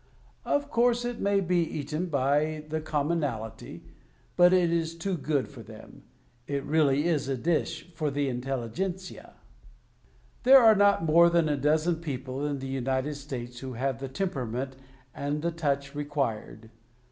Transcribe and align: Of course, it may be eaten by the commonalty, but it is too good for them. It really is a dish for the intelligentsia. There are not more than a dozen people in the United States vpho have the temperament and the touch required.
Of 0.45 0.71
course, 0.71 1.05
it 1.05 1.19
may 1.19 1.41
be 1.41 1.57
eaten 1.61 2.07
by 2.07 2.63
the 2.67 2.81
commonalty, 2.81 3.81
but 4.35 4.51
it 4.51 4.71
is 4.71 4.95
too 4.95 5.15
good 5.15 5.47
for 5.47 5.61
them. 5.61 6.05
It 6.47 6.63
really 6.63 7.05
is 7.05 7.27
a 7.29 7.37
dish 7.37 7.87
for 7.93 8.09
the 8.09 8.27
intelligentsia. 8.27 9.35
There 10.41 10.57
are 10.57 10.73
not 10.73 11.05
more 11.05 11.29
than 11.29 11.47
a 11.47 11.55
dozen 11.55 11.97
people 11.97 12.43
in 12.47 12.57
the 12.57 12.67
United 12.67 13.13
States 13.13 13.61
vpho 13.61 13.77
have 13.77 13.99
the 13.99 14.07
temperament 14.09 14.75
and 15.13 15.43
the 15.43 15.51
touch 15.51 15.93
required. 15.93 16.71